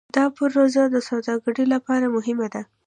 دا 0.15 0.23
پروژه 0.37 0.83
د 0.89 0.97
سوداګرۍ 1.09 1.65
لپاره 1.73 2.13
مهمه 2.15 2.47
ده. 2.53 2.61